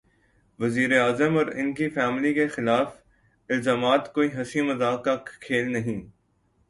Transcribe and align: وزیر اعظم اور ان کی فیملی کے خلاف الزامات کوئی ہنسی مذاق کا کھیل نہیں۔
وزیر 0.59 0.91
اعظم 0.99 1.37
اور 1.37 1.47
ان 1.55 1.73
کی 1.73 1.89
فیملی 1.89 2.33
کے 2.33 2.47
خلاف 2.47 2.95
الزامات 3.49 4.13
کوئی 4.13 4.29
ہنسی 4.33 4.61
مذاق 4.61 5.03
کا 5.05 5.15
کھیل 5.15 5.71
نہیں۔ 5.71 6.01